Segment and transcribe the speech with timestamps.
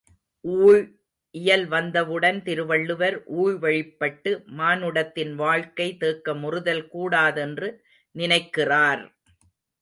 [0.45, 0.79] ஊழ்
[1.35, 4.31] இயல் வந்தவுடன் திருவள்ளுவர், ஊழ்வழிப்பட்டு
[4.53, 7.69] மானுடத்தின் வாழ்க்கை தேக்கமுறுதல் கூடாதென்று
[8.15, 9.05] நினைக்கிறார்!